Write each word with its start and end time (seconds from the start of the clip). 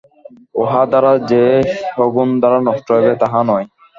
উহা 0.55 0.81
দ্বারা 0.91 1.11
যে 1.31 1.43
সগুণ 1.89 2.29
ধারণা 2.41 2.65
নষ্ট 2.67 2.87
হইবে, 2.95 3.13
তাহা 3.21 3.39
নয়। 3.49 3.65